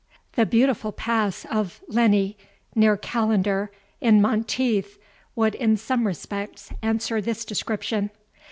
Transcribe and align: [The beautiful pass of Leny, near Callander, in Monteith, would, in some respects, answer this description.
[The 0.33 0.47
beautiful 0.47 0.91
pass 0.91 1.45
of 1.45 1.83
Leny, 1.87 2.35
near 2.73 2.97
Callander, 2.97 3.69
in 4.01 4.19
Monteith, 4.19 4.97
would, 5.35 5.53
in 5.53 5.77
some 5.77 6.07
respects, 6.07 6.71
answer 6.81 7.21
this 7.21 7.45
description. 7.45 8.09